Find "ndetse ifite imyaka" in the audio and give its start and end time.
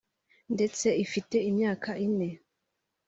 0.53-1.89